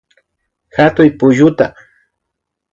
Hatuy 0.77 1.11
pushtu 1.19 1.65